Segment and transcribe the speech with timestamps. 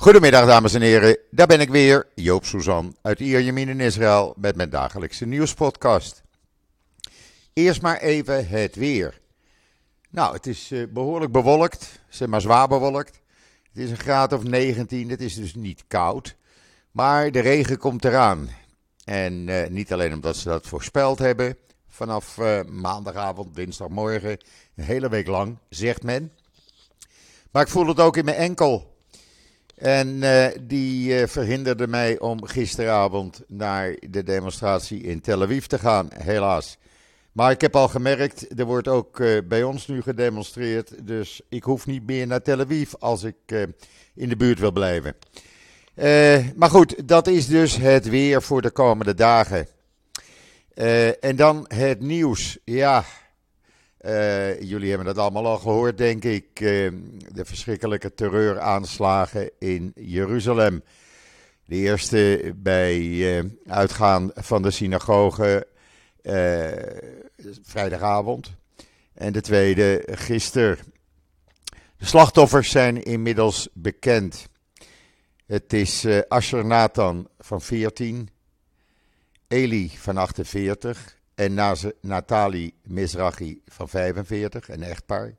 [0.00, 4.56] Goedemiddag dames en heren, daar ben ik weer, Joop Suzan uit Ierjemien in Israël met
[4.56, 6.22] mijn dagelijkse nieuwspodcast.
[7.52, 9.20] Eerst maar even het weer.
[10.10, 13.20] Nou, het is eh, behoorlijk bewolkt, zeg maar zwaar bewolkt.
[13.72, 16.36] Het is een graad of 19, het is dus niet koud,
[16.90, 18.48] maar de regen komt eraan.
[19.04, 21.56] En eh, niet alleen omdat ze dat voorspeld hebben,
[21.88, 24.38] vanaf eh, maandagavond, dinsdagmorgen,
[24.76, 26.32] een hele week lang, zegt men.
[27.50, 28.96] Maar ik voel het ook in mijn enkel.
[29.78, 35.78] En uh, die uh, verhinderde mij om gisteravond naar de demonstratie in Tel Aviv te
[35.78, 36.78] gaan, helaas.
[37.32, 41.06] Maar ik heb al gemerkt, er wordt ook uh, bij ons nu gedemonstreerd.
[41.06, 43.36] Dus ik hoef niet meer naar Tel Aviv als ik
[44.14, 45.14] in de buurt wil blijven.
[46.56, 49.66] maar goed, dat is dus het weer voor de komende dagen.
[51.20, 52.58] en dan het nieuws.
[52.64, 53.04] Ja,
[54.08, 56.60] uh, jullie hebben het allemaal al gehoord, denk ik.
[56.60, 56.92] Uh,
[57.32, 60.82] de verschrikkelijke terreuraanslagen in Jeruzalem.
[61.64, 65.66] De eerste bij uh, uitgaan van de synagoge
[67.62, 68.54] vrijdagavond.
[69.14, 70.78] En de tweede gisteren.
[71.96, 74.48] De slachtoffers zijn inmiddels bekend.
[75.46, 78.28] Het is Asher Nathan van 14,
[79.48, 81.54] Eli van 48, en
[82.00, 85.34] Natali Mizrahi van 45, een echtpaar.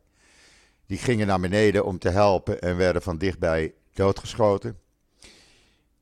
[0.86, 4.80] Die gingen naar beneden om te helpen en werden van dichtbij doodgeschoten.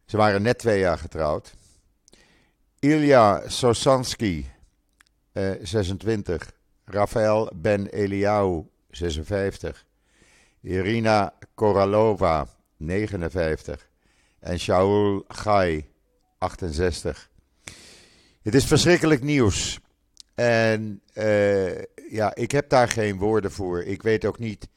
[0.05, 1.55] Ze waren net twee jaar getrouwd.
[2.79, 4.45] Ilya Sosansky,
[5.31, 6.51] eh, 26.
[6.85, 9.85] Rafael Ben Eliaou, 56.
[10.61, 13.89] Irina Koralova, 59.
[14.39, 15.89] En Shaul Gai,
[16.37, 17.29] 68.
[18.41, 19.79] Het is verschrikkelijk nieuws.
[20.37, 23.83] En uh, ja, ik heb daar geen woorden voor.
[23.83, 24.67] Ik weet ook niet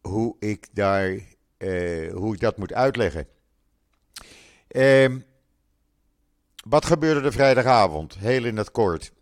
[0.00, 1.10] hoe ik, daar,
[1.58, 3.26] uh, hoe ik dat moet uitleggen.
[4.68, 5.16] Uh,
[6.68, 8.18] wat gebeurde er vrijdagavond?
[8.18, 9.12] Heel in het kort.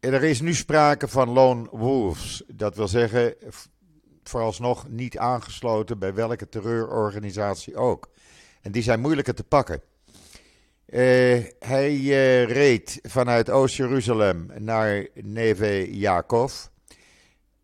[0.00, 2.42] Er is nu sprake van lone wolves.
[2.46, 3.34] Dat wil zeggen,
[4.22, 8.10] vooralsnog niet aangesloten bij welke terreurorganisatie ook.
[8.62, 9.82] En die zijn moeilijker te pakken.
[10.96, 16.66] Uh, hij uh, reed vanuit Oost-Jeruzalem naar Neve Yaakov.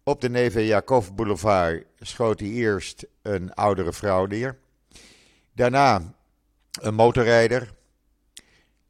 [0.02, 4.58] Op de Neve Yaakov Boulevard schoot hij eerst een oudere vrouw neer.
[5.52, 6.14] Daarna
[6.80, 7.74] een motorrijder.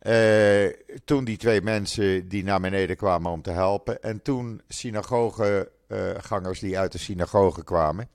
[0.02, 0.72] Uh,
[1.04, 4.02] toen die twee mensen die naar beneden kwamen om te helpen.
[4.02, 8.08] En toen synagogegangers die uit de synagoge kwamen.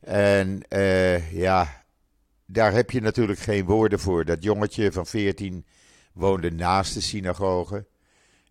[0.00, 0.62] En
[1.30, 1.83] ja,
[2.46, 4.24] daar heb je natuurlijk geen woorden voor.
[4.24, 5.66] Dat jongetje van 14
[6.12, 7.86] woonde naast de synagoge.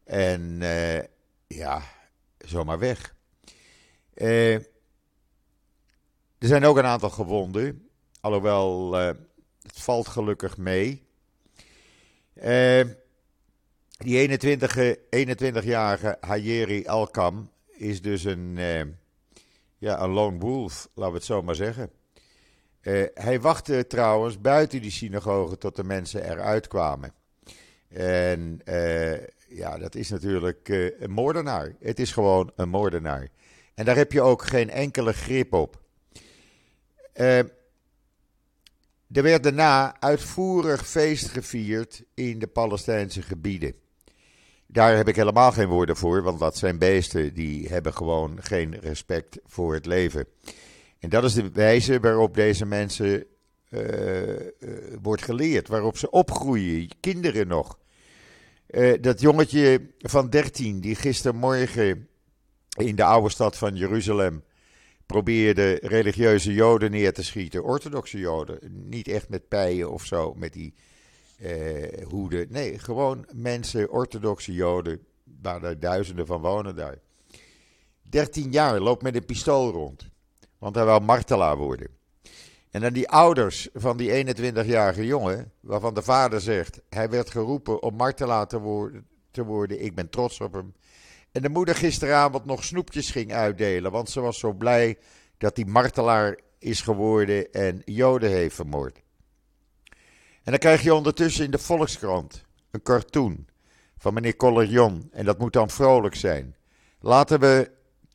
[0.04, 1.00] En uh,
[1.48, 1.82] ja,
[2.38, 3.16] zomaar weg.
[4.16, 7.88] Uh, er zijn ook een aantal gewonden.
[8.22, 9.08] Alhoewel, uh,
[9.62, 11.04] het valt gelukkig mee.
[13.98, 18.56] die 21-jarige 21 Hayeri Elkam is dus een,
[19.78, 21.92] ja, een lone wolf, laten we het zo maar zeggen.
[22.84, 27.14] Uh, hij wachtte trouwens buiten die synagoge tot de mensen eruit kwamen.
[27.88, 29.14] En uh,
[29.48, 31.76] ja, dat is natuurlijk uh, een moordenaar.
[31.80, 33.28] Het is gewoon een moordenaar.
[33.74, 35.82] En daar heb je ook geen enkele grip op.
[37.14, 37.52] er
[39.08, 43.76] werd daarna uitvoerig feest gevierd in de Palestijnse gebieden.
[44.68, 48.80] Daar heb ik helemaal geen woorden voor, want dat zijn beesten die hebben gewoon geen
[48.80, 50.28] respect voor het leven.
[51.04, 53.26] En dat is de wijze waarop deze mensen
[53.70, 54.40] uh, uh,
[55.02, 57.80] wordt geleerd, waarop ze opgroeien, kinderen nog.
[58.70, 62.08] Uh, dat jongetje van 13 die gistermorgen
[62.78, 64.44] in de oude stad van Jeruzalem
[65.06, 68.60] probeerde religieuze joden neer te schieten, orthodoxe joden,
[68.90, 70.74] niet echt met pijen of zo, met die
[72.04, 72.48] hoeden.
[72.50, 75.00] Nee, gewoon mensen, orthodoxe joden,
[75.42, 76.98] waar er duizenden van wonen daar.
[78.10, 80.12] 13 jaar loopt met een pistool rond.
[80.64, 81.88] Want hij wil martelaar worden.
[82.72, 87.82] En dan die ouders van die 21-jarige jongen, waarvan de vader zegt: hij werd geroepen
[87.82, 88.48] om martelaar
[89.32, 89.84] te worden.
[89.84, 90.74] Ik ben trots op hem.
[91.32, 94.98] En de moeder gisteravond nog snoepjes ging uitdelen, want ze was zo blij
[95.38, 99.02] dat hij martelaar is geworden en Joden heeft vermoord.
[100.44, 103.46] En dan krijg je ondertussen in de Volkskrant een cartoon
[103.98, 105.10] van meneer Collerjon.
[105.12, 106.56] En dat moet dan vrolijk zijn.
[107.00, 107.72] Laten we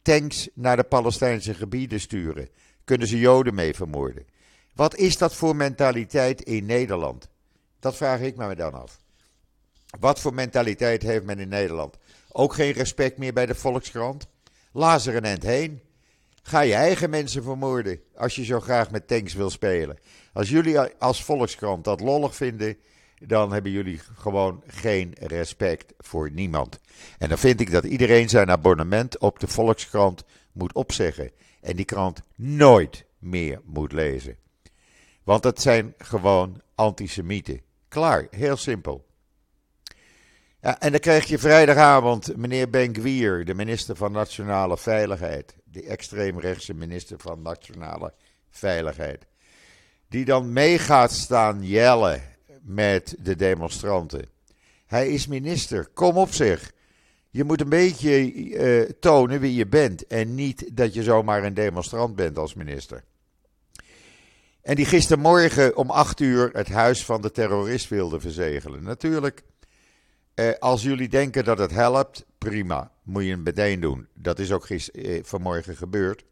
[0.08, 2.48] tanks naar de Palestijnse gebieden sturen.
[2.84, 4.26] Kunnen ze Joden mee vermoorden?
[4.74, 7.28] Wat is dat voor mentaliteit in Nederland?
[7.80, 8.98] Dat vraag ik me dan af.
[10.00, 11.96] Wat voor mentaliteit heeft men in Nederland?
[12.32, 14.26] Ook geen respect meer bij de Volkskrant?
[14.72, 15.80] Lazer een end heen.
[16.42, 19.98] Ga je eigen mensen vermoorden als je zo graag met tanks wil spelen.
[20.32, 22.76] Als jullie als Volkskrant dat lollig vinden,
[23.26, 26.80] dan hebben jullie gewoon geen respect voor niemand.
[27.18, 31.30] En dan vind ik dat iedereen zijn abonnement op de Volkskrant moet opzeggen.
[31.60, 34.36] En die krant nooit meer moet lezen.
[35.24, 37.60] Want het zijn gewoon antisemieten.
[37.88, 39.06] Klaar, heel simpel.
[40.60, 47.18] En dan krijg je vrijdagavond meneer Ben-Gvir, de minister van Nationale Veiligheid, de extreemrechtse minister
[47.18, 48.12] van Nationale
[48.50, 49.26] Veiligheid,
[50.08, 52.22] die dan mee gaat staan jellen
[52.68, 54.28] met de demonstranten.
[54.86, 56.72] Hij is minister, kom op zich.
[57.30, 61.54] Je moet een beetje uh, tonen wie je bent en niet dat je zomaar een
[61.54, 63.04] demonstrant bent als minister.
[64.62, 68.82] En die gistermorgen om acht uur het huis van de terrorist wilde verzegelen.
[68.82, 69.42] Natuurlijk,
[70.34, 72.92] eh, als jullie denken dat het helpt, prima.
[73.02, 74.08] Moet je het meteen doen.
[74.14, 76.24] Dat is ook gister, eh, vanmorgen gebeurd.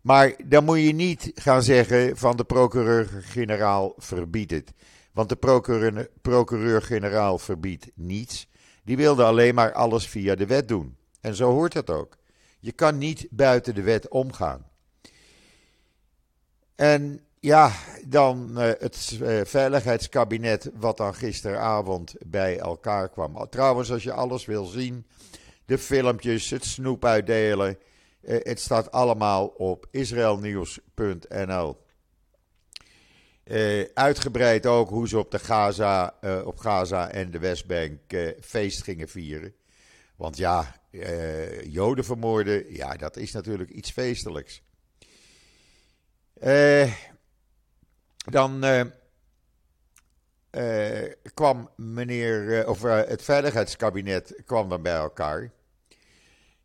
[0.00, 4.72] Maar dan moet je niet gaan zeggen van de procureur-generaal verbiedt het.
[5.12, 8.48] Want de procureur-generaal verbiedt niets.
[8.84, 10.96] Die wilde alleen maar alles via de wet doen.
[11.20, 12.16] En zo hoort het ook.
[12.60, 14.66] Je kan niet buiten de wet omgaan.
[16.76, 17.72] En ja,
[18.06, 23.48] dan uh, het uh, veiligheidskabinet wat dan gisteravond bij elkaar kwam.
[23.50, 25.06] Trouwens, als je alles wil zien,
[25.64, 27.78] de filmpjes, het snoep uitdelen,
[28.22, 31.76] uh, het staat allemaal op israelnieuws.nl.
[33.94, 36.14] uitgebreid ook hoe ze op, de Gaza,
[36.44, 38.00] op Gaza en de Westbank
[38.40, 39.54] feest gingen vieren.
[40.16, 40.80] Want ja,
[41.64, 44.62] Joden vermoorden, ja, dat is natuurlijk iets feestelijks.
[46.34, 46.92] Eh
[48.24, 48.64] dan
[51.34, 55.52] kwam meneer, of het veiligheidskabinet kwam dan bij elkaar.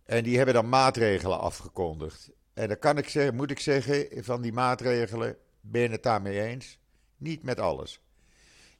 [0.06, 2.32] En die hebben dan maatregelen afgekondigd.
[2.54, 5.38] En dan kan ik zeggen, moet ik zeggen, van die maatregelen
[5.72, 6.80] ben het daarmee eens?
[7.18, 8.00] Niet met alles.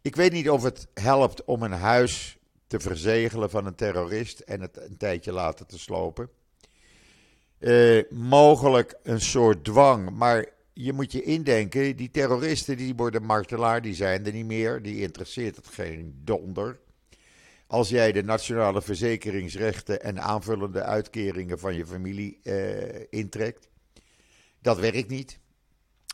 [0.02, 2.38] Ik weet niet of het helpt om een huis
[2.68, 6.30] te verzegelen van een terrorist en het een tijdje laten te slopen.
[8.10, 13.94] mogelijk een soort dwang, maar je moet je indenken, die terroristen die worden martelaar, die
[13.94, 14.82] zijn er niet meer.
[14.82, 16.80] Die interesseert het geen donder.
[17.68, 23.70] Als jij de nationale verzekeringsrechten en aanvullende uitkeringen van je familie eh, intrekt.
[24.62, 25.40] Dat werkt niet.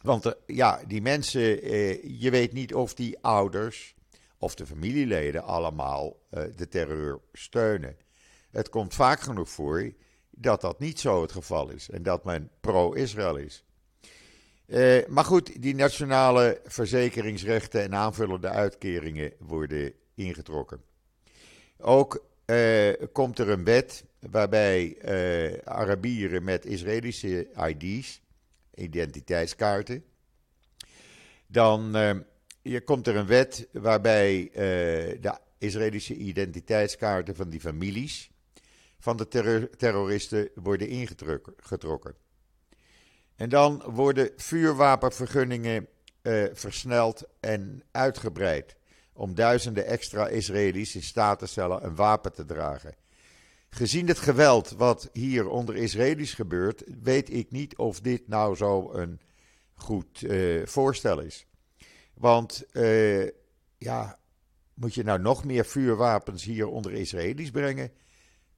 [0.02, 3.96] Want uh, ja, die mensen, eh, je weet niet of die ouders
[4.38, 7.96] of de familieleden allemaal eh, de terreur steunen.
[8.52, 9.94] Het komt vaak genoeg voor
[10.30, 13.64] dat dat niet zo het geval is en dat men pro-Israël is.
[15.08, 20.82] Maar goed, die nationale verzekeringsrechten en aanvullende uitkeringen worden ingetrokken.
[21.78, 22.26] Ook
[23.12, 24.98] komt er een wet waarbij
[25.64, 28.21] Arabieren met Israëlische ID's,
[28.76, 30.04] identiteitskaarten,
[31.48, 31.96] dan
[32.62, 34.50] hier komt er een wet waarbij
[35.22, 38.32] de Israëlische identiteitskaarten van die families
[39.02, 42.16] van de terror terroristen worden ingetrokken.
[43.36, 45.88] En dan worden vuurwapenvergunningen
[46.22, 48.76] uh, versneld en uitgebreid.
[49.14, 52.96] Om duizenden extra Israëli's in staat te stellen een wapen te dragen.
[53.76, 58.94] Gezien het geweld wat hier onder Israëli's gebeurt, weet ik niet of dit nou zo
[58.94, 59.20] een
[59.74, 61.46] goed uh, voorstel is.
[62.14, 63.28] Want uh,
[63.78, 64.20] ja,
[64.74, 67.92] moet je nou nog meer vuurwapens hier onder Israëli's brengen?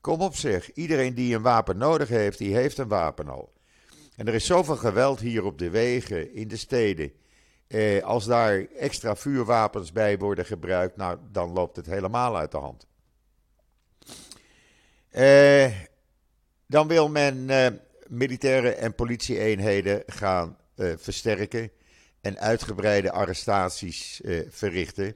[0.01, 3.53] Kom op zeg, iedereen die een wapen nodig heeft, die heeft een wapen al.
[4.15, 7.11] En er is zoveel geweld hier op de wegen, in de steden.
[7.67, 12.57] Eh, als daar extra vuurwapens bij worden gebruikt, nou, dan loopt het helemaal uit de
[12.57, 12.87] hand.
[15.13, 15.71] Eh,
[16.67, 17.67] dan wil men eh,
[18.07, 21.71] militaire en politieeenheden gaan eh, versterken
[22.21, 25.15] en uitgebreide arrestaties verrichten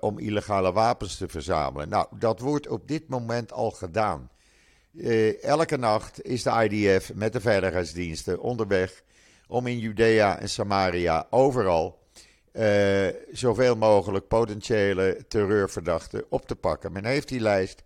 [0.00, 1.88] om illegale wapens te verzamelen.
[1.88, 4.30] Nou, dat wordt op dit moment al gedaan.
[5.42, 9.02] Elke nacht is de IDF met de veiligheidsdiensten onderweg
[9.48, 11.98] om in Judea en Samaria overal
[13.32, 16.92] zoveel mogelijk potentiële terreurverdachten op te pakken.
[16.92, 17.82] Men heeft die lijst,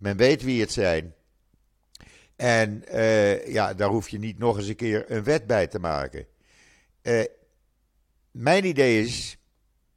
[0.00, 1.14] men weet wie het zijn.
[2.36, 5.78] En uh, ja, daar hoef je niet nog eens een keer een wet bij te
[5.78, 6.26] maken.
[8.30, 9.38] mijn idee is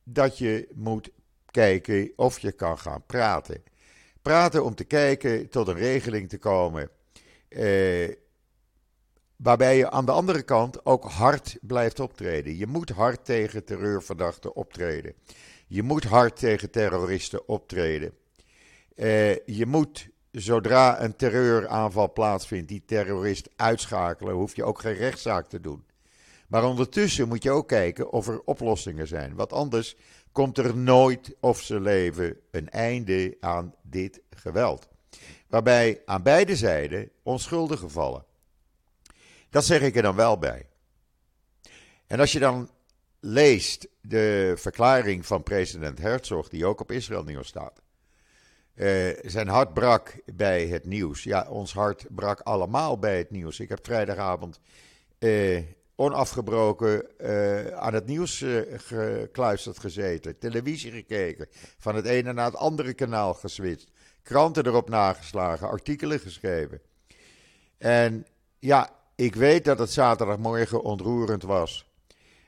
[0.04, 1.10] dat je moet
[1.52, 3.64] kijken of je kan gaan praten
[4.24, 6.90] praten om te kijken tot een regeling te komen.
[7.50, 8.12] Eh,
[9.36, 12.58] waarbij je aan de andere kant ook hard blijft optreden.
[12.58, 15.14] Je moet hard tegen terreurverdachten optreden.
[15.68, 18.14] Je moet hard tegen terroristen optreden.
[18.96, 25.48] Eh, je moet zodra een terreuraanval plaatsvindt, die terrorist uitschakelen, hoef je ook geen rechtszaak
[25.48, 25.86] te doen.
[26.48, 29.36] Maar ondertussen moet je ook kijken of er oplossingen zijn.
[29.36, 29.96] Want anders
[30.32, 34.88] komt er nooit of ze leven een einde aan dit geweld.
[35.48, 38.26] Waarbij aan beide zijden onschuldigen vallen.
[39.50, 40.68] Dat zeg ik er dan wel bij.
[42.08, 42.70] En als je dan
[43.20, 47.83] leest de verklaring van president Herzog, die ook op Israël Nieuws staat.
[48.76, 51.24] Uh, zijn hart brak bij het nieuws.
[51.24, 53.60] Ja, ons hart brak allemaal bij het nieuws.
[53.60, 54.60] Ik heb vrijdagavond
[55.20, 55.62] uh,
[55.96, 60.38] onafgebroken uh, aan het nieuws gekluisterd gezeten.
[60.38, 61.48] Televisie gekeken.
[61.78, 63.92] Van het ene naar het andere kanaal geswitcht.
[64.24, 65.68] Kranten erop nageslagen.
[65.68, 66.82] Artikelen geschreven.
[67.78, 68.26] En
[68.60, 71.92] ja, ik weet dat het zaterdagmorgen ontroerend was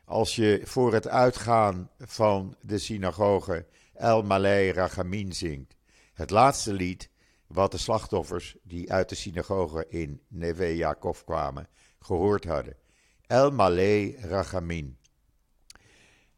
[0.05, 5.74] als je voor het uitgaan van de synagoge El Malay Rachamin zingt.
[6.15, 7.09] Het laatste lied
[7.47, 11.67] wat de slachtoffers die uit de synagoge in Neve Yaakov kwamen
[11.99, 12.75] gehoord hadden.
[13.27, 14.97] El Malay Rachamin.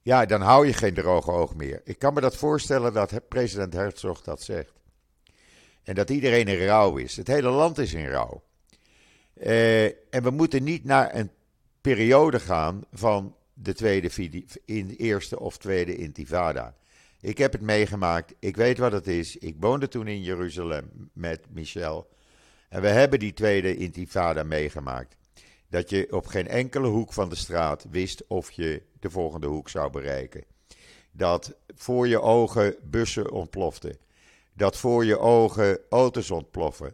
[0.01, 1.81] Ja, dan hou je geen droge oog meer.
[1.83, 4.73] Ik kan me dat voorstellen dat president Herzog dat zegt.
[5.83, 7.15] En dat iedereen in rouw is.
[7.15, 8.43] Het hele land is in rouw.
[9.33, 11.31] Eh, en we moeten niet naar een
[11.81, 16.75] periode gaan van de tweede in eerste of tweede intifada.
[17.27, 19.37] Ik heb het meegemaakt, ik weet wat het is.
[19.37, 22.09] Ik woonde toen in Jeruzalem met Michel.
[22.69, 25.15] En we hebben die tweede intifada meegemaakt.
[25.69, 29.69] Dat je op geen enkele hoek van de straat wist of je de volgende hoek
[29.69, 30.43] zou bereiken.
[31.11, 33.97] Dat voor je ogen bussen ontploften.
[34.53, 36.93] Dat voor je ogen auto's ontploffen.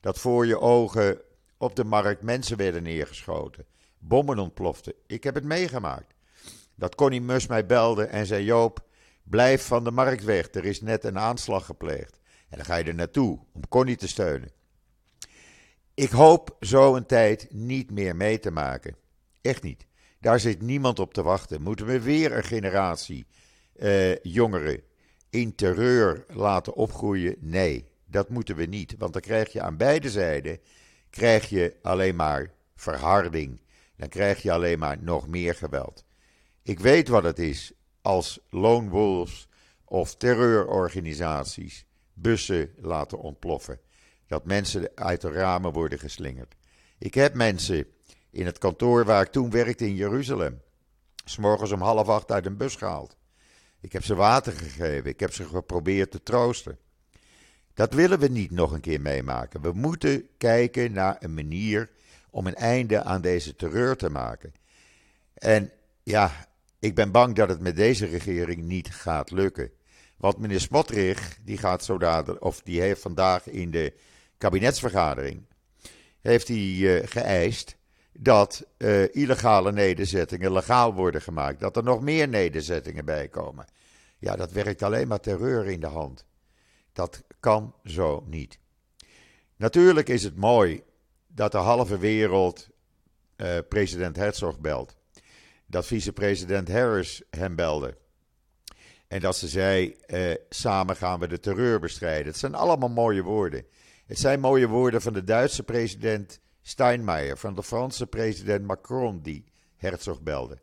[0.00, 1.20] Dat voor je ogen
[1.58, 3.66] op de markt mensen werden neergeschoten
[3.98, 4.94] bommen ontploften.
[5.06, 6.14] Ik heb het meegemaakt.
[6.74, 8.84] Dat Connie Mus mij belde en zei: Joop,
[9.24, 10.54] blijf van de markt weg.
[10.54, 12.20] Er is net een aanslag gepleegd.
[12.48, 14.50] En dan ga je er naartoe om Connie te steunen.
[15.94, 18.96] Ik hoop zo een tijd niet meer mee te maken.
[19.40, 19.86] Echt niet.
[20.20, 21.62] Daar zit niemand op te wachten.
[21.62, 23.26] Moeten we weer een generatie
[23.76, 24.82] eh, jongeren
[25.30, 27.36] in terreur laten opgroeien?
[27.40, 28.94] Nee, dat moeten we niet.
[28.98, 30.58] Want dan krijg je aan beide zijden
[31.10, 33.60] krijg je alleen maar verharding
[33.96, 36.04] dan krijg je alleen maar nog meer geweld.
[36.62, 37.72] Ik weet wat het is
[38.04, 39.48] als lone wolves
[39.84, 43.80] of terreurorganisaties bussen laten ontploffen.
[44.26, 46.54] Dat mensen uit de ramen worden geslingerd.
[46.98, 47.86] Ik heb mensen
[48.30, 50.62] in het kantoor waar ik toen werkte in Jeruzalem,
[51.24, 53.16] s'morgens om half acht uit een bus gehaald.
[53.80, 56.78] Ik heb ze water gegeven, ik heb ze geprobeerd te troosten.
[57.74, 59.60] Dat willen we niet nog een keer meemaken.
[59.60, 61.90] We moeten kijken naar een manier
[62.30, 64.54] om een einde aan deze terreur te maken.
[65.34, 65.70] En
[66.02, 66.48] ja,
[66.84, 69.70] ik ben bang dat het met deze regering niet gaat lukken.
[70.16, 71.98] Want meneer Smotrich, die gaat zo
[72.38, 73.92] of die heeft vandaag in de
[74.38, 75.46] kabinetsvergadering,
[76.20, 77.76] heeft hij uh, geëist
[78.12, 81.60] dat uh, illegale nederzettingen legaal worden gemaakt.
[81.60, 83.66] Dat er nog meer nederzettingen bij komen.
[84.18, 86.26] Ja, dat werkt alleen maar terreur in de hand.
[86.92, 88.58] Dat kan zo niet.
[89.56, 90.82] Natuurlijk is het mooi
[91.26, 92.68] dat de halve wereld
[93.36, 94.96] uh, president Herzog belt.
[95.74, 97.96] Dat vicepresident Harris hem belde.
[99.08, 102.26] En dat ze zei: uh, samen gaan we de terreur bestrijden.
[102.26, 103.66] Het zijn allemaal mooie woorden.
[104.06, 109.44] Het zijn mooie woorden van de Duitse president Steinmeier, van de Franse president Macron, die
[109.76, 110.58] Herzog belde.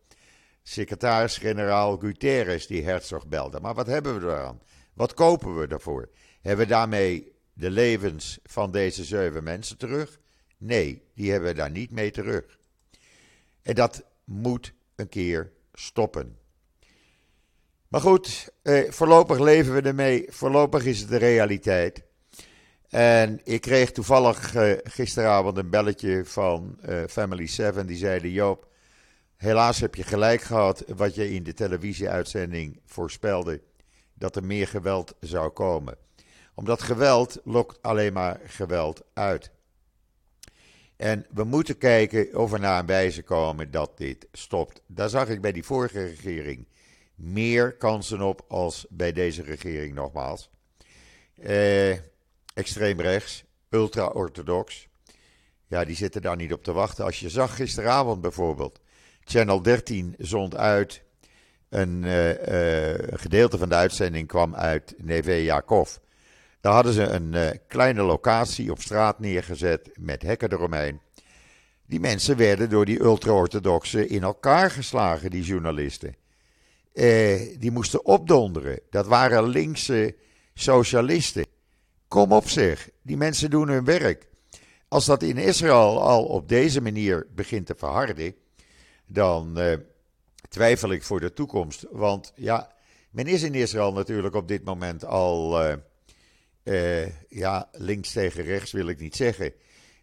[0.64, 3.60] Secretaris-generaal Guterres, die Herzog belde.
[3.60, 4.62] Maar wat hebben we eraan?
[4.94, 6.10] Wat kopen we ervoor?
[6.42, 10.20] Hebben we daarmee de levens van deze zeven mensen terug?
[10.58, 12.60] Nee, die hebben we daar niet mee terug.
[13.62, 16.38] En dat moet een keer stoppen.
[17.88, 20.26] Maar goed, eh, voorlopig leven we ermee.
[20.30, 22.04] Voorlopig is het de realiteit.
[22.90, 27.88] En ik kreeg toevallig eh, gisteravond een belletje van eh, Family 7.
[27.88, 28.68] Die zeiden: Joop,
[29.38, 33.62] helaas heb je gelijk gehad wat je in de televisieuitzending voorspelde.
[34.14, 35.98] Dat er meer geweld zou komen.
[36.54, 39.52] Omdat geweld lokt alleen maar geweld uit.
[41.02, 44.82] En we moeten kijken of we naar een wijze komen dat dit stopt.
[44.88, 46.68] Daar zag ik bij die vorige regering
[47.16, 50.50] meer kansen op als bij deze regering nogmaals.
[51.36, 51.92] Eh,
[52.54, 54.88] extreem rechts, ultra-orthodox.
[55.68, 57.06] Ja, die zitten daar niet op te wachten.
[57.06, 58.80] Als je zag gisteravond bijvoorbeeld,
[59.24, 61.04] Channel 13 zond uit.
[61.70, 65.98] Een uh, uh, gedeelte van de uitzending kwam uit Neve Yakov.
[66.62, 71.00] Daar hadden ze een uh, kleine locatie op straat neergezet met hekken eromheen.
[71.86, 76.16] Die mensen werden door die ultra-orthodoxen in elkaar geslagen, die journalisten.
[76.94, 78.80] Uh, die moesten opdonderen.
[78.90, 80.16] Dat waren linkse
[80.54, 81.46] socialisten.
[82.08, 84.28] Kom op zich, die mensen doen hun werk.
[84.88, 88.36] Als dat in Israël al op deze manier begint te verharden,
[89.06, 89.74] dan uh,
[90.50, 91.86] twijfel ik voor de toekomst.
[91.92, 92.72] Want ja,
[93.12, 95.60] men is in Israël natuurlijk op dit moment al,
[96.64, 99.54] uh, ja, links tegen rechts wil ik niet zeggen.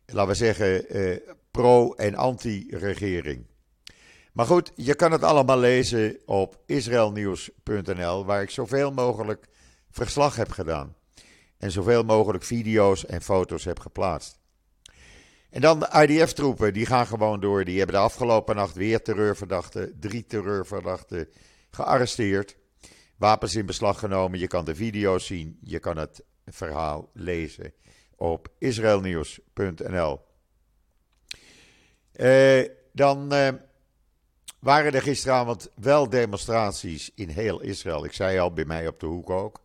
[0.07, 0.85] Laten we zeggen,
[1.51, 3.47] pro- en anti-regering.
[4.33, 9.47] Maar goed, je kan het allemaal lezen op israelnieuws.nl, waar ik zoveel mogelijk
[9.91, 10.97] verslag heb gedaan.
[11.59, 14.39] En zoveel mogelijk video's en foto's heb geplaatst.
[15.51, 17.65] En dan de IDF-troepen, die gaan gewoon door.
[17.65, 21.29] Die hebben de afgelopen nacht weer terreurverdachten, drie terreurverdachten
[21.71, 22.57] gearresteerd.
[23.17, 24.39] Wapens in beslag genomen.
[24.39, 27.73] Je kan de video's zien, je kan het verhaal lezen
[28.17, 30.21] op israelnieuws.nl.
[32.15, 33.49] Uh, dan uh,
[34.59, 38.05] waren er gisteravond wel demonstraties in heel Israël.
[38.05, 39.61] Ik zei al, bij mij op de hoek ook.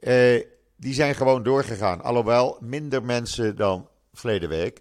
[0.00, 0.40] Uh,
[0.76, 2.02] die zijn gewoon doorgegaan.
[2.02, 4.80] Alhoewel minder mensen dan verleden week.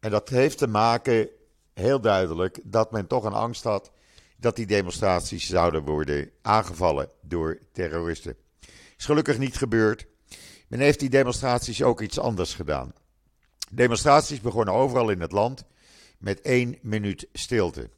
[0.00, 1.28] En dat heeft te maken,
[1.74, 3.92] heel duidelijk, dat men toch een angst had
[4.36, 8.36] dat die demonstraties zouden worden aangevallen door terroristen.
[8.96, 10.06] Is gelukkig niet gebeurd.
[10.74, 12.92] Men heeft die demonstraties ook iets anders gedaan.
[13.70, 15.64] Demonstraties begonnen overal in het land
[16.18, 17.90] met één minuut stilte.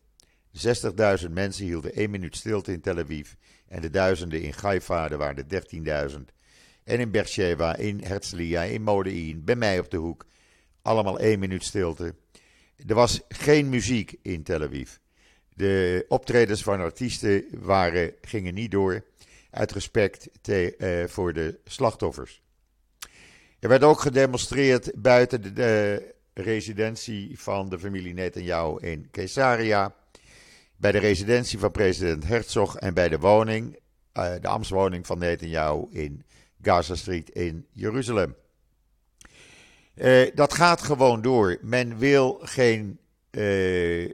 [1.25, 3.33] 60.000 mensen hielden één minuut stilte in Tel Aviv.
[3.69, 6.17] En de duizenden in Haifa, er waren er 13.000.
[6.85, 10.27] En in Beersheba, in Herzliya, in Modein, bij mij op de hoek.
[10.83, 12.15] Allemaal één minuut stilte.
[12.87, 14.91] Er was geen muziek in Tel Aviv.
[15.55, 19.05] De optredens van artiesten waren, gingen niet door.
[19.51, 22.45] Uit respect te, uh, voor de slachtoffers.
[23.59, 29.95] Er werd ook gedemonstreerd buiten de, de residentie van de familie Netanyahu in Caesarea.
[30.77, 33.79] Bij de residentie van president Herzog en bij de woning,
[34.15, 36.25] uh, de ambtswoning van Netanyahu in
[36.63, 38.35] Gaza Street in Jeruzalem.
[39.95, 41.59] Uh, dat gaat gewoon door.
[41.61, 42.99] Men wil geen.
[43.31, 44.11] Uh,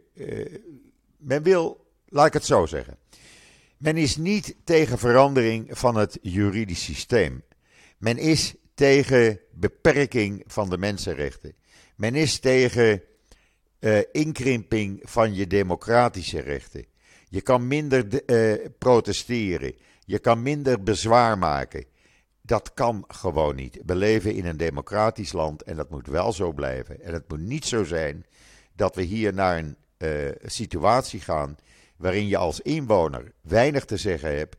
[1.17, 2.97] men wil, laat ik het zo zeggen.
[3.77, 7.43] Men is niet tegen verandering van het juridisch systeem.
[7.99, 11.54] Men is tegen beperking van de mensenrechten.
[11.97, 13.02] Men is tegen
[14.12, 16.84] inkrimping van je democratische rechten.
[17.28, 18.23] Je kan minder
[18.78, 19.75] protesteren.
[20.04, 21.84] Je kan minder bezwaar maken.
[22.40, 23.78] Dat kan gewoon niet.
[23.86, 27.00] We leven in een democratisch land en dat moet wel zo blijven.
[27.00, 28.26] En het moet niet zo zijn
[28.76, 31.56] dat we hier naar een uh, situatie gaan
[31.97, 34.56] waarin je als inwoner weinig te zeggen hebt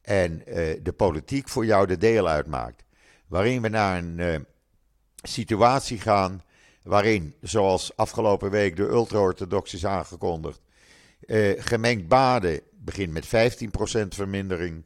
[0.00, 0.42] en
[0.82, 2.84] de politiek voor jou de deel uitmaakt.
[3.32, 4.36] Waarin we naar een uh,
[5.22, 6.42] situatie gaan
[6.82, 10.60] waarin, zoals afgelopen week de ultra-orthodox is aangekondigd,
[11.56, 13.28] gemengd baden begint met 15%
[14.08, 14.84] vermindering.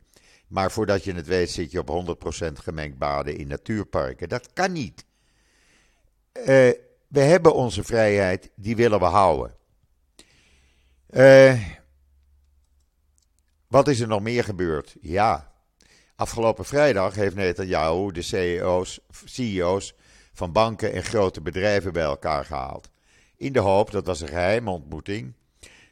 [0.48, 2.16] Maar voordat je het weet zit je op
[2.48, 4.28] 100% gemengd baden in natuurparken.
[4.28, 5.04] Dat kan niet.
[6.32, 6.44] Uh,
[7.08, 9.54] we hebben onze vrijheid, die willen we houden.
[11.10, 11.62] Uh,
[13.66, 14.96] wat is er nog meer gebeurd?
[15.00, 15.52] Ja,
[16.16, 19.94] afgelopen vrijdag heeft Netanyahu de CEO's, CEO's
[20.32, 22.90] van banken en grote bedrijven bij elkaar gehaald.
[23.36, 25.32] In de hoop, dat was een geheime ontmoeting,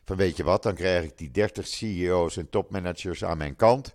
[0.04, 3.94] van weet je wat, dan krijg ik die 30 CEO's en topmanagers aan mijn kant.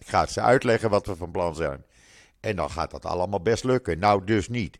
[0.00, 1.84] Ik ga ze uitleggen wat we van plan zijn.
[2.40, 3.98] En dan gaat dat allemaal best lukken.
[3.98, 4.78] Nou, dus niet.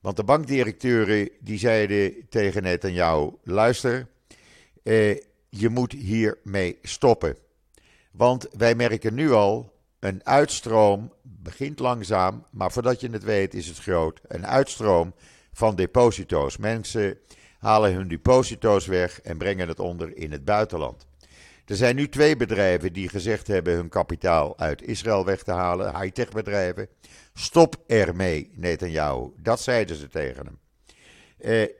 [0.00, 4.08] Want de bankdirecteuren die zeiden tegen Netanyahu: luister,
[4.82, 5.16] eh,
[5.48, 7.36] je moet hiermee stoppen.
[8.12, 9.75] Want wij merken nu al
[10.06, 14.20] een uitstroom, begint langzaam, maar voordat je het weet is het groot.
[14.28, 15.14] Een uitstroom
[15.52, 16.56] van deposito's.
[16.56, 17.18] Mensen
[17.58, 21.06] halen hun deposito's weg en brengen het onder in het buitenland.
[21.66, 26.00] Er zijn nu twee bedrijven die gezegd hebben hun kapitaal uit Israël weg te halen,
[26.00, 26.88] high-tech bedrijven.
[27.34, 29.30] Stop ermee, Netanyahu.
[29.36, 30.58] Dat zeiden ze tegen hem.
[31.40, 31.74] Uh,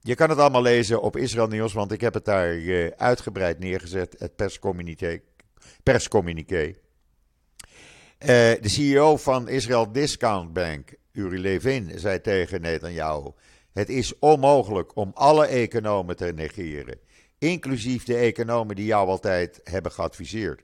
[0.00, 3.58] je kan het allemaal lezen op Israël Nieuws, want ik heb het daar uh, uitgebreid
[3.58, 5.20] neergezet, het perscommuniqué.
[5.82, 6.74] perscommuniqué.
[8.20, 8.26] Uh,
[8.60, 13.30] de CEO van Israël Discount Bank, Uri Levin, zei tegen Netanyahu:
[13.72, 16.98] Het is onmogelijk om alle economen te negeren
[17.40, 20.62] inclusief de economen die jou altijd hebben geadviseerd.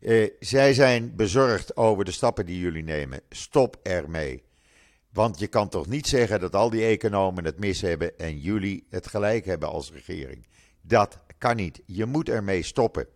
[0.00, 3.20] Uh, zij zijn bezorgd over de stappen die jullie nemen.
[3.28, 4.42] Stop ermee.
[5.12, 8.86] Want je kan toch niet zeggen dat al die economen het mis hebben en jullie
[8.90, 10.46] het gelijk hebben als regering.
[10.80, 11.82] Dat kan niet.
[11.86, 13.06] Je moet ermee stoppen.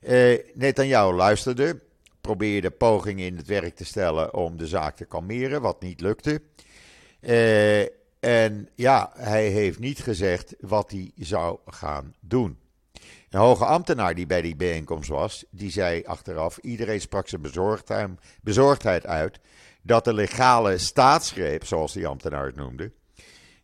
[0.00, 1.80] Uh, Netanyahu luisterde,
[2.28, 6.42] probeerde pogingen in het werk te stellen om de zaak te kalmeren, wat niet lukte.
[7.20, 7.80] Uh,
[8.20, 12.58] en ja, hij heeft niet gezegd wat hij zou gaan doen.
[13.30, 19.06] Een hoge ambtenaar die bij die bijeenkomst was, die zei achteraf: iedereen sprak zijn bezorgdheid
[19.06, 19.40] uit
[19.82, 22.92] dat de legale staatsgreep, zoals die ambtenaar het noemde,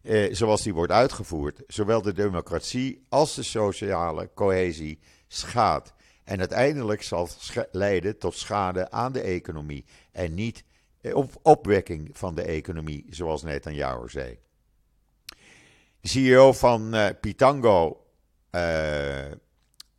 [0.02, 4.98] eh, zoals die wordt uitgevoerd, zowel de democratie als de sociale cohesie
[5.28, 5.93] schaadt.
[6.24, 7.28] En uiteindelijk zal
[7.70, 10.64] leiden tot schade aan de economie en niet
[11.00, 14.38] eh, op opwekking van de economie, zoals Netanyahu zei.
[16.00, 18.06] De CEO van uh, Pitango,
[18.50, 19.30] uh,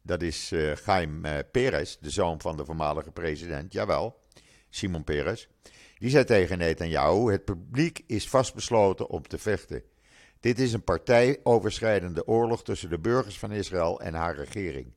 [0.01, 4.21] dat is uh, Jaime uh, Perez, de zoon van de voormalige president, jawel,
[4.69, 5.47] Simon Perez.
[5.97, 9.83] Die zei tegen Netanyahu: Het publiek is vastbesloten om te vechten.
[10.39, 14.93] Dit is een partijoverschrijdende oorlog tussen de burgers van Israël en haar regering.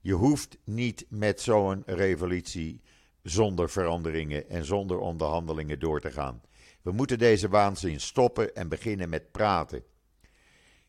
[0.00, 2.80] Je hoeft niet met zo'n revolutie
[3.22, 6.42] zonder veranderingen en zonder onderhandelingen door te gaan.
[6.82, 9.82] We moeten deze waanzin stoppen en beginnen met praten.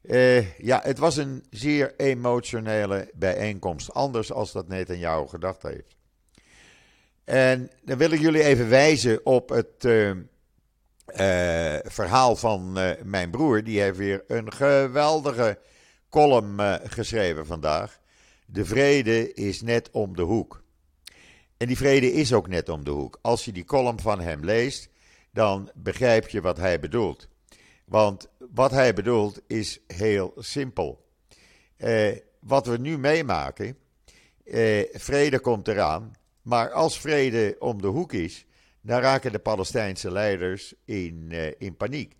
[0.01, 5.95] Uh, ja, het was een zeer emotionele bijeenkomst, anders als dat Netanyahu gedacht heeft.
[7.23, 10.15] En dan wil ik jullie even wijzen op het uh, uh,
[11.83, 13.63] verhaal van mijn broer.
[13.63, 15.59] Die heeft weer een geweldige
[16.09, 17.99] column geschreven vandaag.
[18.51, 20.63] De vrede is net om de hoek.
[21.57, 23.19] En die vrede is ook net om de hoek.
[23.21, 24.89] Als je die column van hem leest,
[25.31, 27.27] dan begrijp je wat hij bedoelt.
[27.85, 31.05] Want wat hij bedoelt is heel simpel.
[31.77, 33.77] Eh, wat we nu meemaken,
[34.43, 38.45] eh, vrede komt eraan, maar als vrede om de hoek is,
[38.81, 42.15] dan raken de Palestijnse leiders in, eh, in paniek.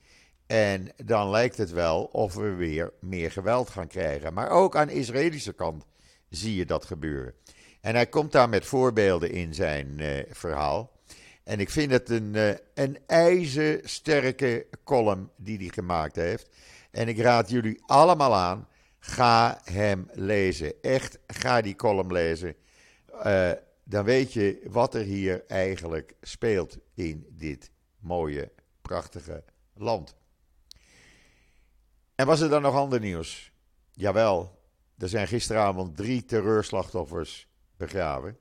[0.48, 4.34] En dan lijkt het wel of we weer meer geweld gaan krijgen.
[4.34, 5.86] Maar ook aan de Israëlische kant
[6.30, 7.34] zie je dat gebeuren.
[7.82, 10.92] En hij komt daar met voorbeelden in zijn uh, verhaal.
[11.44, 16.50] En ik vind het een, uh, een ijzersterke column die hij gemaakt heeft.
[16.92, 18.68] En ik raad jullie allemaal aan,
[19.00, 20.82] ga hem lezen.
[20.82, 22.56] Echt, ga die column lezen.
[23.26, 23.52] Uh,
[23.84, 30.16] dan weet je wat er hier eigenlijk speelt in dit mooie, prachtige land.
[32.16, 33.52] En was er dan nog ander nieuws?
[33.92, 34.59] Jawel,
[35.00, 38.38] er zijn gisteravond drie terreurslachtoffers begraven.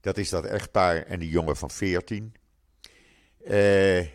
[0.00, 2.34] Dat is dat echtpaar en die jongen van 14.
[3.40, 4.08] Uh, eh,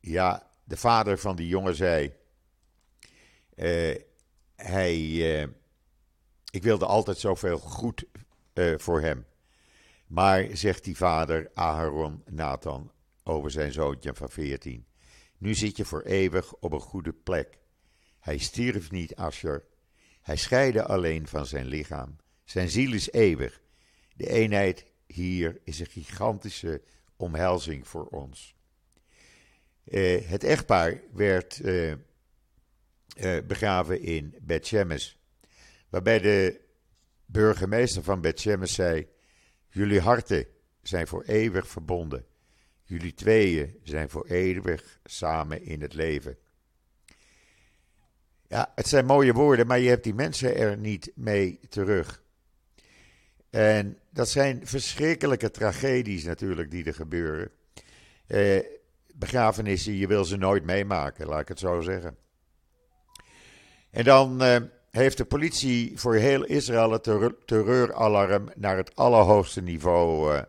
[0.00, 2.12] ja, de vader van die jongen zei.
[3.56, 3.96] Uh,
[4.56, 4.98] hij.
[4.98, 5.46] Uh,
[6.50, 8.04] ik wilde altijd zoveel goed
[8.76, 9.26] voor hem.
[10.06, 12.92] Maar, zegt die vader Aharon Nathan
[13.24, 14.86] over zijn zoontje van 14.
[15.38, 17.58] Nu zit je voor eeuwig op een goede plek.
[18.20, 19.64] Hij stierf niet, Asher.
[20.20, 22.16] Hij scheidde alleen van zijn lichaam.
[22.44, 23.60] Zijn ziel is eeuwig.
[24.14, 26.82] De eenheid hier is een gigantische
[27.16, 28.54] omhelzing voor ons.
[29.84, 31.96] Uh, het echtpaar werd uh, uh,
[33.46, 35.12] begraven in Bet Shemesh,
[35.88, 36.60] waarbij de
[37.26, 39.08] burgemeester van Bet Shemesh zei:
[39.68, 40.46] Jullie harten
[40.82, 42.26] zijn voor eeuwig verbonden.
[42.82, 46.38] Jullie tweeën zijn voor eeuwig samen in het leven.
[48.50, 52.22] Ja, het zijn mooie woorden, maar je hebt die mensen er niet mee terug.
[53.50, 57.50] En dat zijn verschrikkelijke tragedies natuurlijk die er gebeuren.
[58.26, 58.64] Eh,
[59.14, 62.16] begrafenissen, je wil ze nooit meemaken, laat ik het zo zeggen.
[63.90, 64.56] En dan eh,
[64.90, 67.10] heeft de politie voor heel Israël het
[67.44, 70.40] terreuralarm naar het allerhoogste niveau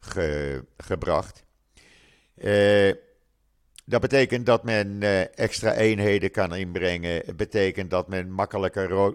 [0.00, 1.44] ge gebracht.
[2.34, 2.92] Uh,
[3.88, 7.22] dat betekent dat men uh, extra eenheden kan inbrengen.
[7.26, 9.08] Het betekent dat men makkelijker uh,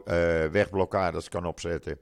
[0.51, 1.97] wegblokkades kan opzetten.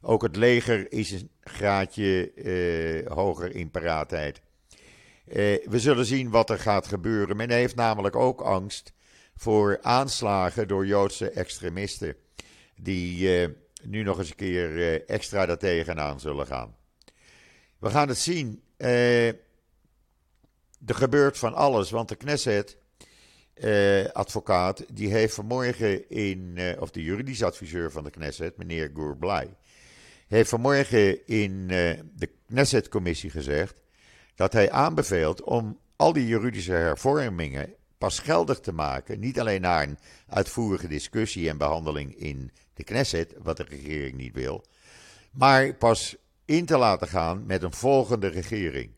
[0.00, 4.40] Ook het leger is een graadje uh, hoger in paraatheid.
[5.24, 7.36] we zullen zien wat er gaat gebeuren.
[7.36, 8.92] Men heeft namelijk ook angst
[9.36, 12.14] voor aanslagen door Joodse extremisten.
[12.76, 13.48] Die
[13.82, 16.76] nu nog eens een keer extra daartegen aan zullen gaan.
[17.78, 18.62] We gaan het zien.
[20.80, 26.90] Eh er gebeurt van alles, want de Knesset-advocaat, eh, die heeft vanmorgen in, uh, of
[26.90, 29.56] de juridisch adviseur van de Knesset, meneer Gourblay,
[30.26, 31.68] heeft vanmorgen in uh,
[32.14, 33.74] de Knesset-commissie gezegd
[34.34, 39.82] dat hij aanbeveelt om al die juridische hervormingen pas geldig te maken, niet alleen na
[39.82, 44.64] een uitvoerige discussie en behandeling in de Knesset, wat de regering niet wil,
[45.30, 48.97] maar pas in te laten gaan met een volgende regering.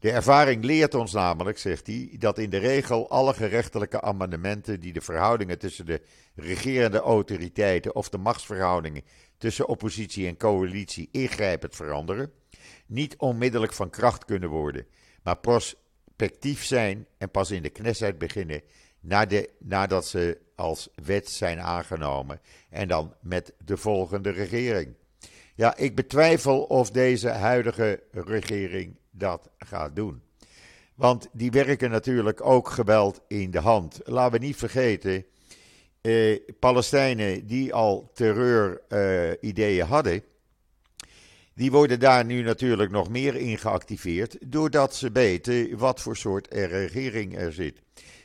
[0.00, 4.92] De ervaring leert ons namelijk, zegt hij, dat in de regel alle gerechtelijke amendementen die
[4.92, 6.00] de verhoudingen tussen de
[6.34, 9.02] regerende autoriteiten of de machtsverhoudingen
[9.38, 12.32] tussen oppositie en coalitie ingrijpend veranderen,
[12.86, 14.86] niet onmiddellijk van kracht kunnen worden,
[15.22, 18.62] maar prospectief zijn en pas in de Knesset beginnen
[19.58, 24.94] nadat ze als wet zijn aangenomen en dan met de volgende regering.
[25.54, 30.22] Ja, ik betwijfel of deze huidige regering dat gaat doen.
[30.94, 34.00] Want die werken natuurlijk ook geweld in de hand.
[34.04, 35.24] Laten we niet vergeten,
[36.00, 40.22] eh, Palestijnen die al terreurideeën uh, hadden,
[41.54, 46.54] die worden daar nu natuurlijk nog meer in geactiveerd, doordat ze weten wat voor soort
[46.54, 47.80] regering er zit.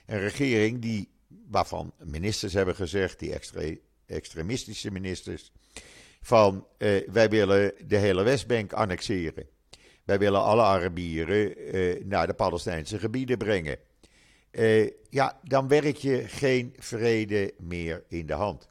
[0.05, 1.09] Een regering die,
[1.49, 3.39] waarvan ministers hebben gezegd, die
[4.05, 5.51] extremistische ministers,
[6.21, 9.47] van uh, wij willen de hele Westbank annexeren.
[10.05, 13.77] Wij willen alle Arabieren uh, naar de Palestijnse gebieden brengen.
[14.51, 18.69] Uh, ja, dan werk je geen vrede meer in de hand.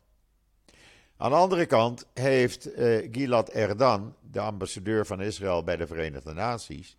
[1.16, 2.68] Aan de andere kant heeft
[3.10, 6.96] Gilad Erdan, de ambassadeur van Israël bij de Verenigde Naties,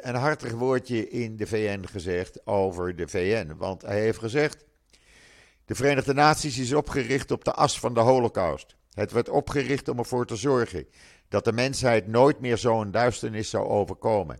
[0.00, 3.54] een hartig woordje in de VN gezegd over de VN.
[3.56, 4.64] Want hij heeft gezegd:
[5.64, 8.76] De Verenigde Naties is opgericht op de as van de Holocaust.
[8.92, 10.86] Het werd opgericht om ervoor te zorgen
[11.36, 14.38] dat de mensheid nooit meer zo'n duisternis zou overkomen.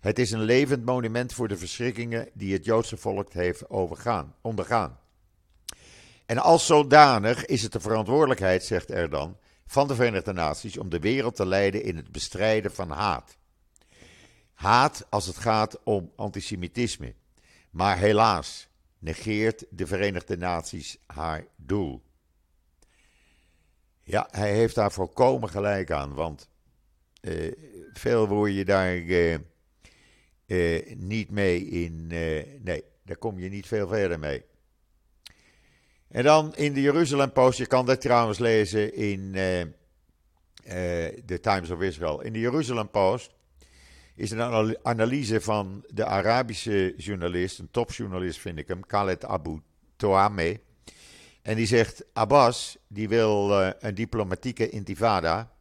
[0.00, 4.98] Het is een levend monument voor de verschrikkingen die het Joodse volk heeft overgaan, ondergaan.
[6.26, 10.98] En als zodanig is het de verantwoordelijkheid, zegt Erdan, van de Verenigde Naties om de
[10.98, 13.36] wereld te leiden in het bestrijden van haat.
[14.54, 17.14] Haat als het gaat om antisemitisme.
[17.70, 18.68] Maar helaas
[18.98, 22.02] negeert de Verenigde Naties haar doel.
[24.12, 26.14] Ja, hij heeft daar volkomen gelijk aan.
[26.14, 26.48] Want
[27.20, 27.52] uh,
[27.92, 29.36] veel word je daar uh,
[30.46, 32.06] uh, niet mee in.
[32.62, 34.44] nee, daar kom je niet veel verder mee.
[36.08, 39.32] En dan in de Jeruzalem Post, je kan dat trouwens lezen in
[41.24, 42.20] de Times of Israel.
[42.20, 43.34] In de Jeruzalem Post
[44.14, 49.60] is een analyse van de Arabische journalist, een topjournalist vind ik hem, Khaled Abu
[49.96, 50.60] Toame.
[51.42, 55.52] En die zegt, Abbas, die wil uh, een diplomatieke intifada.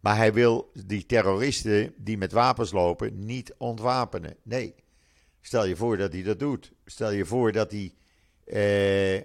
[0.00, 4.36] Maar hij wil die terroristen die met wapens lopen niet ontwapenen.
[4.42, 4.74] Nee,
[5.40, 6.72] stel je voor dat hij dat doet.
[6.84, 7.94] Stel je voor dat hij
[8.44, 9.22] eh,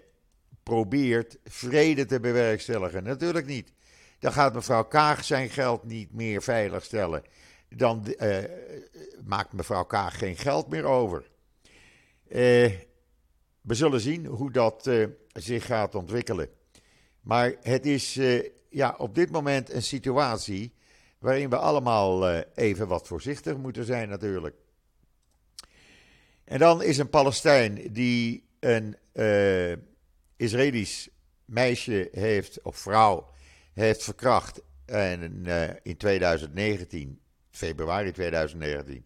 [0.64, 3.04] probeert vrede te bewerkstelligen.
[3.04, 3.74] Natuurlijk niet.
[4.20, 7.24] Dan gaat mevrouw Kaag zijn geld niet meer veiligstellen.
[7.70, 8.44] Dan eh,
[9.26, 11.30] maakt mevrouw Kaag geen geld meer over.
[12.28, 12.72] Eh,
[13.62, 14.90] we zullen zien hoe dat
[15.40, 16.50] zich gaat ontwikkelen.
[17.22, 20.74] Maar het is uh, ja, op dit moment een situatie
[21.20, 24.56] waarin we allemaal uh, even wat voorzichtig moeten zijn natuurlijk.
[26.44, 28.98] En dan is een Palestijn die een
[30.36, 31.10] Israëlisch
[31.46, 33.30] meisje heeft, of vrouw,
[33.74, 35.46] heeft verkracht en,
[35.84, 39.06] in 2019, februari 2019,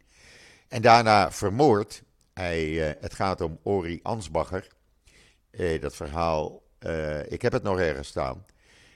[0.69, 4.67] en daarna vermoord hij, eh, het gaat om Ori Ansbacher.
[5.51, 8.45] Eh, dat verhaal, eh, ik heb het nog ergens staan.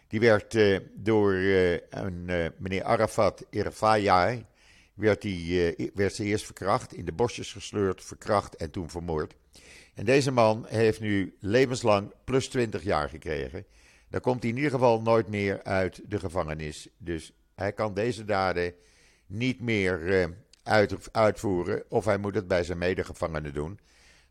[0.08, 0.58] Die werd
[0.94, 2.26] door een
[2.58, 4.46] meneer Arafat Irfayay,
[4.94, 9.36] werd, die, werd ze eerst verkracht, in de bosjes gesleurd, verkracht en toen vermoord.
[9.94, 13.66] En deze man heeft nu levenslang plus 20 jaar gekregen.
[14.10, 16.88] Dan komt hij in ieder geval nooit meer uit de gevangenis.
[16.98, 18.74] Dus hij kan deze daden
[19.26, 20.30] niet meer
[20.64, 21.84] uit, uitvoeren.
[21.90, 23.80] Of hij moet het bij zijn medegevangenen doen.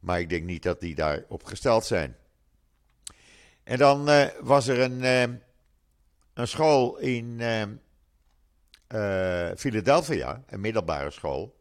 [0.02, 2.16] Maar ik denk niet dat die daarop gesteld zijn.
[3.64, 5.36] En dan uh, was er een, uh,
[6.34, 7.40] een school in
[8.94, 11.60] uh, Philadelphia, een middelbare school.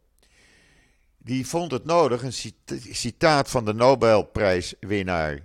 [1.18, 2.54] Die vond het nodig een
[2.94, 5.38] citaat van de Nobelprijswinnaar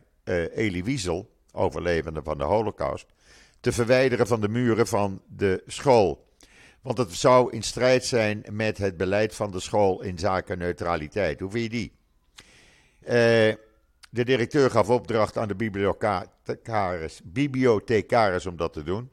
[0.53, 3.05] Elie Wiesel, overlevende van de Holocaust,
[3.59, 6.25] te verwijderen van de muren van de school.
[6.81, 11.39] Want het zou in strijd zijn met het beleid van de school in zaken neutraliteit.
[11.39, 11.96] Hoe vind je die?
[13.07, 13.13] Uh,
[14.09, 19.09] de directeur gaf opdracht aan de bibliothecaris, bibliothecaris om dat te doen.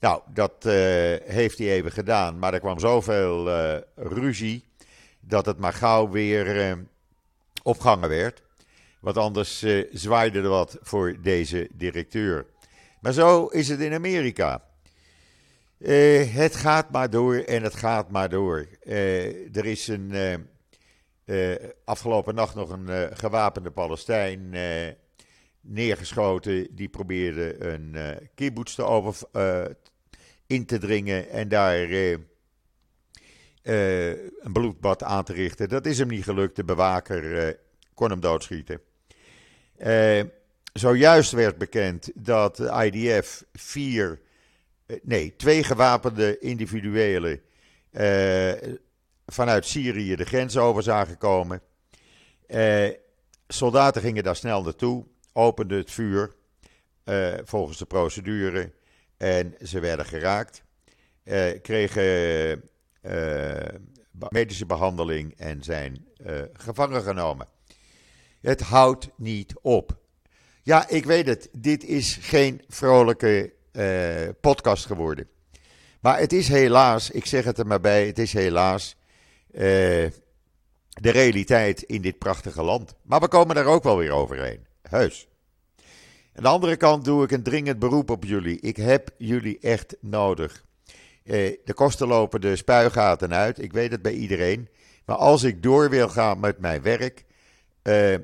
[0.00, 0.72] Nou, dat uh,
[1.24, 4.64] heeft hij even gedaan, maar er kwam zoveel uh, ruzie
[5.20, 6.76] dat het maar gauw weer
[7.62, 8.42] opgangen werd.
[9.00, 12.46] Want anders zwaaide er wat voor deze directeur.
[13.00, 14.62] Maar zo is het in Amerika.
[15.78, 18.66] Uh, het gaat maar door en het gaat maar door.
[18.84, 20.34] Uh, er is een, uh,
[21.84, 24.54] afgelopen nacht nog een gewapende Palestijn
[25.60, 26.68] neergeschoten.
[26.74, 27.96] Die probeerde een
[28.34, 29.16] kibbutz te over,
[30.46, 31.90] in te dringen en daar
[33.62, 35.68] een bloedbad aan te richten.
[35.68, 36.56] Dat is hem niet gelukt.
[36.56, 37.58] De bewaker
[37.94, 38.80] kon hem doodschieten.
[40.72, 44.20] zojuist werd bekend dat de IDF vier
[44.86, 47.40] eh, nee, twee gewapende individuelen
[47.92, 48.52] uh,
[49.26, 51.60] vanuit Syrië de grens over zagen komen.
[52.48, 52.90] Uh,
[53.48, 56.34] soldaten gingen daar snel naartoe, openden het vuur
[57.04, 58.72] uh, volgens de procedure
[59.16, 60.62] en ze werden geraakt.
[61.62, 62.62] kregen
[64.28, 66.06] medische behandeling en zijn
[66.52, 67.48] gevangen genomen.
[68.40, 69.98] Het houdt niet op.
[70.62, 71.48] Ja, ik weet het.
[71.52, 73.52] Dit is geen vrolijke
[74.40, 75.28] podcast geworden.
[76.00, 78.96] Maar het is helaas, ik zeg het er maar bij, het is helaas
[79.56, 82.94] de realiteit in dit prachtige land.
[83.02, 84.66] Maar we komen daar ook wel weer overheen.
[84.82, 85.28] Heus.
[86.34, 88.60] Aan de andere kant doe ik een dringend beroep op jullie.
[88.60, 90.64] Ik heb jullie echt nodig.
[91.24, 93.62] Eh, de kosten lopen de spuigaten uit.
[93.62, 94.68] Ik weet het bij iedereen.
[95.04, 97.24] Maar als ik door wil gaan met mijn werk,
[97.82, 98.14] eh,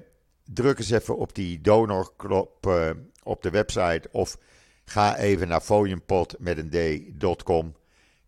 [0.44, 2.66] druk eens even op die donorknop
[3.22, 4.08] op de website.
[4.10, 4.38] Of
[4.84, 6.70] ga even naar fooienpot met een
[7.18, 7.74] d.com.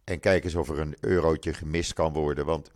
[0.04, 2.46] En kijk eens of er een eurotje gemist kan worden.
[2.46, 2.70] Want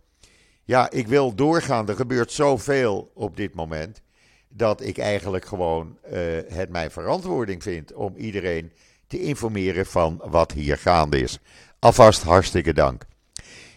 [0.69, 1.87] ja, ik wil doorgaan.
[1.87, 4.01] Er gebeurt zoveel op dit moment.
[4.47, 8.71] Dat ik eigenlijk gewoon uh, het mijn verantwoording vind om iedereen
[9.07, 11.39] te informeren van wat hier gaande is.
[11.79, 13.05] Alvast hartstikke dank.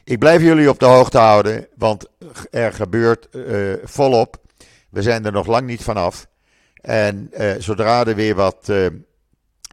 [0.05, 2.09] Ik blijf jullie op de hoogte houden, want
[2.51, 4.37] er gebeurt uh, volop.
[4.91, 6.27] We zijn er nog lang niet vanaf.
[6.75, 8.65] En uh, zodra er weer wat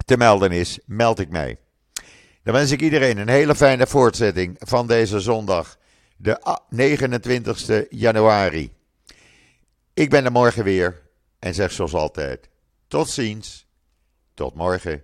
[0.05, 1.57] te melden is, meld ik mij.
[2.43, 5.77] Dan wens ik iedereen een hele fijne voortzetting van deze zondag
[6.21, 8.73] de 29 januari.
[9.93, 11.01] Ik ben er morgen weer
[11.39, 12.49] en zeg zoals altijd:
[12.87, 13.67] tot ziens,
[14.33, 15.03] tot morgen.